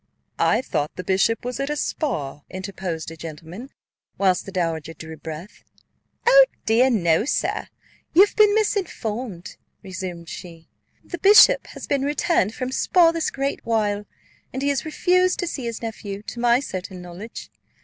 [0.39, 3.69] "I thought the bishop was at Spa," interposed a gentleman,
[4.17, 5.63] whilst the dowager drew breath.
[6.25, 7.67] "O dear, no, sir;
[8.15, 10.67] you have been misinformed," resumed she.
[11.03, 14.07] "The bishop has been returned from Spa this great while,
[14.51, 17.51] and he has refused to see his nephew, to my certain knowledge.